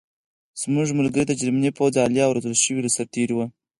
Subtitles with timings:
[0.61, 3.45] زموږ ملګري د جرمني پوځ عالي او روزل شوي سرتېري وو